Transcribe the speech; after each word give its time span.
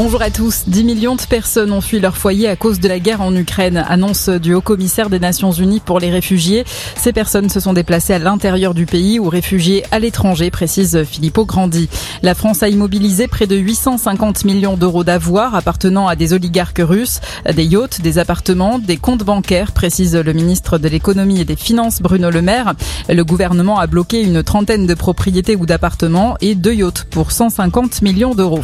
Bonjour 0.00 0.22
à 0.22 0.30
tous. 0.30 0.62
10 0.68 0.84
millions 0.84 1.16
de 1.16 1.22
personnes 1.22 1.72
ont 1.72 1.80
fui 1.80 1.98
leur 1.98 2.16
foyer 2.16 2.46
à 2.46 2.54
cause 2.54 2.78
de 2.78 2.86
la 2.86 3.00
guerre 3.00 3.20
en 3.20 3.34
Ukraine, 3.34 3.84
annonce 3.88 4.28
du 4.28 4.54
haut 4.54 4.60
commissaire 4.60 5.10
des 5.10 5.18
Nations 5.18 5.50
Unies 5.50 5.80
pour 5.80 5.98
les 5.98 6.12
réfugiés. 6.12 6.64
Ces 6.94 7.12
personnes 7.12 7.48
se 7.48 7.58
sont 7.58 7.72
déplacées 7.72 8.14
à 8.14 8.20
l'intérieur 8.20 8.74
du 8.74 8.86
pays 8.86 9.18
ou 9.18 9.28
réfugiées 9.28 9.82
à 9.90 9.98
l'étranger, 9.98 10.52
précise 10.52 11.02
Filippo 11.02 11.44
Grandi. 11.44 11.88
La 12.22 12.36
France 12.36 12.62
a 12.62 12.68
immobilisé 12.68 13.26
près 13.26 13.48
de 13.48 13.56
850 13.56 14.44
millions 14.44 14.76
d'euros 14.76 15.02
d'avoirs 15.02 15.56
appartenant 15.56 16.06
à 16.06 16.14
des 16.14 16.32
oligarques 16.32 16.80
russes, 16.80 17.20
des 17.52 17.64
yachts, 17.64 18.00
des 18.00 18.18
appartements, 18.18 18.78
des 18.78 18.98
comptes 18.98 19.24
bancaires, 19.24 19.72
précise 19.72 20.14
le 20.14 20.32
ministre 20.32 20.78
de 20.78 20.86
l'économie 20.86 21.40
et 21.40 21.44
des 21.44 21.56
finances 21.56 22.02
Bruno 22.02 22.30
Le 22.30 22.40
Maire. 22.40 22.74
Le 23.08 23.24
gouvernement 23.24 23.80
a 23.80 23.88
bloqué 23.88 24.22
une 24.22 24.44
trentaine 24.44 24.86
de 24.86 24.94
propriétés 24.94 25.56
ou 25.56 25.66
d'appartements 25.66 26.36
et 26.40 26.54
deux 26.54 26.74
yachts 26.74 27.02
pour 27.10 27.32
150 27.32 28.00
millions 28.02 28.36
d'euros. 28.36 28.62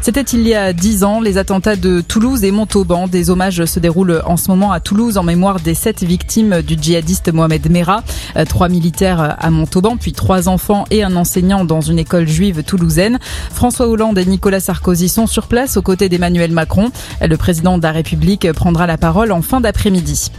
C'était 0.00 0.22
il 0.22 0.46
y 0.46 0.54
a 0.54 0.72
dix 0.72 1.02
ans, 1.02 1.20
les 1.20 1.36
attentats 1.36 1.74
de 1.74 2.00
Toulouse 2.00 2.44
et 2.44 2.52
Montauban. 2.52 3.08
Des 3.08 3.30
hommages 3.30 3.64
se 3.64 3.80
déroulent 3.80 4.22
en 4.24 4.36
ce 4.36 4.48
moment 4.48 4.70
à 4.70 4.80
Toulouse 4.80 5.18
en 5.18 5.24
mémoire 5.24 5.58
des 5.60 5.74
sept 5.74 6.04
victimes 6.04 6.62
du 6.62 6.76
djihadiste 6.80 7.32
Mohamed 7.32 7.68
Merah. 7.70 8.02
Euh, 8.36 8.44
trois 8.44 8.68
militaires 8.68 9.36
à 9.38 9.50
Montauban, 9.50 9.96
puis 9.96 10.12
trois 10.12 10.48
enfants 10.48 10.84
et 10.90 11.02
un 11.02 11.16
enseignant 11.16 11.64
dans 11.64 11.80
une 11.80 11.98
école 11.98 12.28
juive 12.28 12.62
toulousaine. 12.62 13.18
François 13.52 13.88
Hollande 13.88 14.18
et 14.18 14.24
Nicolas 14.24 14.60
Sarkozy 14.60 15.08
sont 15.08 15.26
sur 15.26 15.48
place 15.48 15.76
aux 15.76 15.82
côtés 15.82 16.08
d'Emmanuel 16.08 16.52
Macron. 16.52 16.90
Le 17.20 17.36
président 17.36 17.78
de 17.78 17.82
la 17.82 17.92
République 17.92 18.50
prendra 18.52 18.86
la 18.86 18.98
parole 18.98 19.32
en 19.32 19.42
fin 19.42 19.60
d'après-midi. 19.60 20.30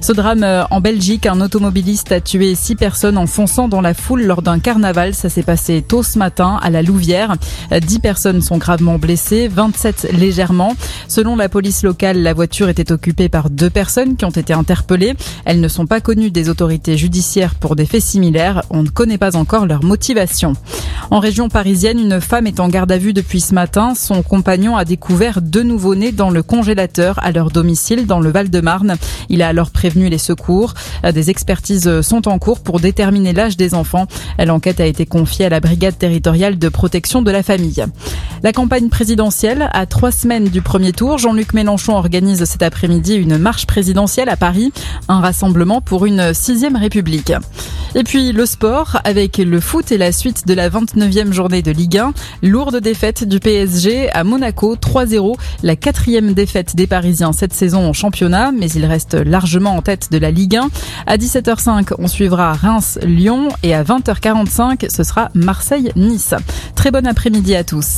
Ce 0.00 0.12
drame 0.12 0.44
euh, 0.44 0.64
en 0.70 0.80
Belgique, 0.80 1.26
un 1.26 1.40
automobiliste 1.40 2.12
a 2.12 2.20
tué 2.20 2.54
six 2.54 2.76
personnes 2.76 3.18
en 3.18 3.26
fonçant 3.26 3.66
dans 3.66 3.80
la 3.80 3.94
foule 3.94 4.22
lors 4.22 4.42
d'un 4.42 4.58
carnaval. 4.58 5.14
Ça 5.14 5.28
s'est 5.28 5.42
passé 5.42 5.82
tôt 5.82 6.02
ce 6.02 6.18
matin 6.18 6.60
à 6.62 6.70
la 6.70 6.82
Louvière. 6.82 7.34
Euh, 7.72 7.80
dix 7.80 7.98
personnes 7.98 8.40
sont 8.40 8.58
gravement 8.58 8.98
blessées, 8.98 9.15
27 9.16 10.08
légèrement. 10.12 10.74
Selon 11.08 11.36
la 11.36 11.48
police 11.48 11.82
locale, 11.82 12.22
la 12.22 12.34
voiture 12.34 12.68
était 12.68 12.92
occupée 12.92 13.28
par 13.28 13.50
deux 13.50 13.70
personnes 13.70 14.16
qui 14.16 14.24
ont 14.24 14.30
été 14.30 14.52
interpellées. 14.52 15.14
Elles 15.44 15.60
ne 15.60 15.68
sont 15.68 15.86
pas 15.86 16.00
connues 16.00 16.30
des 16.30 16.48
autorités 16.48 16.96
judiciaires 16.96 17.54
pour 17.54 17.76
des 17.76 17.86
faits 17.86 18.02
similaires. 18.02 18.62
On 18.70 18.82
ne 18.82 18.88
connaît 18.88 19.18
pas 19.18 19.36
encore 19.36 19.66
leur 19.66 19.82
motivation. 19.82 20.54
En 21.10 21.20
région 21.20 21.48
parisienne, 21.48 22.00
une 22.00 22.20
femme 22.20 22.46
est 22.46 22.60
en 22.60 22.68
garde 22.68 22.90
à 22.90 22.98
vue 22.98 23.12
depuis 23.12 23.40
ce 23.40 23.54
matin. 23.54 23.94
Son 23.94 24.22
compagnon 24.22 24.76
a 24.76 24.84
découvert 24.84 25.40
deux 25.40 25.62
nouveau-nés 25.62 26.12
dans 26.12 26.30
le 26.30 26.42
congélateur 26.42 27.18
à 27.22 27.30
leur 27.30 27.50
domicile 27.50 28.06
dans 28.06 28.20
le 28.20 28.30
Val-de-Marne. 28.30 28.96
Il 29.28 29.42
a 29.42 29.48
alors 29.48 29.70
prévenu 29.70 30.08
les 30.08 30.18
secours. 30.18 30.74
Des 31.04 31.30
expertises 31.30 32.00
sont 32.00 32.28
en 32.28 32.38
cours 32.38 32.60
pour 32.60 32.80
déterminer 32.80 33.32
l'âge 33.32 33.56
des 33.56 33.74
enfants. 33.74 34.06
L'enquête 34.38 34.80
a 34.80 34.86
été 34.86 35.06
confiée 35.06 35.46
à 35.46 35.48
la 35.48 35.60
brigade 35.60 35.96
territoriale 35.96 36.58
de 36.58 36.68
protection 36.68 37.22
de 37.22 37.30
la 37.30 37.42
famille. 37.42 37.84
La 38.42 38.52
campagne 38.52 38.88
présidentielle, 38.96 39.68
à 39.74 39.84
trois 39.84 40.10
semaines 40.10 40.48
du 40.48 40.62
premier 40.62 40.92
tour, 40.92 41.18
Jean-Luc 41.18 41.52
Mélenchon 41.52 41.96
organise 41.96 42.42
cet 42.44 42.62
après-midi 42.62 43.12
une 43.12 43.36
marche 43.36 43.66
présidentielle 43.66 44.30
à 44.30 44.38
Paris, 44.38 44.72
un 45.08 45.20
rassemblement 45.20 45.82
pour 45.82 46.06
une 46.06 46.32
sixième 46.32 46.76
République. 46.76 47.30
Et 47.94 48.04
puis 48.04 48.32
le 48.32 48.46
sport 48.46 48.98
avec 49.04 49.36
le 49.36 49.60
foot 49.60 49.92
et 49.92 49.98
la 49.98 50.12
suite 50.12 50.46
de 50.46 50.54
la 50.54 50.70
29e 50.70 51.32
journée 51.32 51.60
de 51.62 51.70
Ligue 51.70 51.98
1. 51.98 52.12
Lourde 52.42 52.80
défaite 52.80 53.24
du 53.24 53.38
PSG 53.38 54.10
à 54.12 54.24
Monaco 54.24 54.76
3-0. 54.76 55.36
La 55.62 55.76
quatrième 55.76 56.32
défaite 56.32 56.74
des 56.74 56.86
Parisiens 56.86 57.32
cette 57.32 57.52
saison 57.52 57.88
en 57.88 57.92
championnat, 57.92 58.50
mais 58.50 58.70
il 58.70 58.84
reste 58.86 59.14
largement 59.14 59.76
en 59.76 59.82
tête 59.82 60.10
de 60.10 60.18
la 60.18 60.30
Ligue 60.30 60.56
1. 60.56 60.68
À 61.06 61.16
17h05, 61.16 61.94
on 61.98 62.08
suivra 62.08 62.54
Reims-Lyon 62.54 63.48
et 63.62 63.74
à 63.74 63.82
20h45, 63.82 64.90
ce 64.90 65.02
sera 65.02 65.28
Marseille-Nice. 65.34 66.34
Très 66.74 66.90
bon 66.90 67.06
après-midi 67.06 67.54
à 67.54 67.64
tous. 67.64 67.94